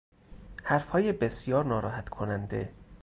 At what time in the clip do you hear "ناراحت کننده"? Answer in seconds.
1.65-2.73